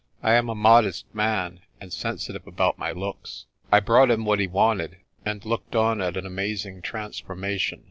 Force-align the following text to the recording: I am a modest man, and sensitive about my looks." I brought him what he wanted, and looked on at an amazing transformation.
I 0.23 0.33
am 0.33 0.49
a 0.49 0.55
modest 0.55 1.05
man, 1.13 1.59
and 1.79 1.93
sensitive 1.93 2.47
about 2.47 2.79
my 2.79 2.91
looks." 2.91 3.45
I 3.71 3.81
brought 3.81 4.09
him 4.09 4.25
what 4.25 4.39
he 4.39 4.47
wanted, 4.47 4.97
and 5.23 5.45
looked 5.45 5.75
on 5.75 6.01
at 6.01 6.17
an 6.17 6.25
amazing 6.25 6.81
transformation. 6.81 7.79